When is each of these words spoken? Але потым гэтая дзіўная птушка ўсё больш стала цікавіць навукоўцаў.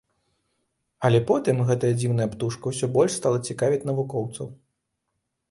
Але 1.09 1.19
потым 1.31 1.61
гэтая 1.67 1.91
дзіўная 1.99 2.27
птушка 2.33 2.73
ўсё 2.73 2.91
больш 2.97 3.11
стала 3.19 3.43
цікавіць 3.51 3.87
навукоўцаў. 3.93 4.53